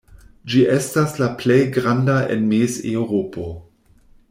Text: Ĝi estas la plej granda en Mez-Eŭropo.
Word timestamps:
Ĝi 0.53 0.61
estas 0.75 1.13
la 1.23 1.27
plej 1.43 1.59
granda 1.77 2.17
en 2.37 2.49
Mez-Eŭropo. 2.55 3.49